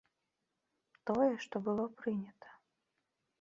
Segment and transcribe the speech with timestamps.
[1.09, 2.49] Тое, што было прынята.